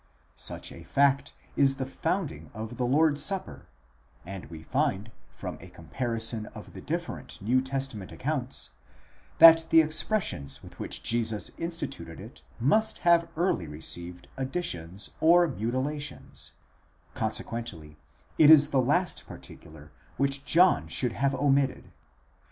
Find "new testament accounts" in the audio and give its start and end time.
7.39-8.71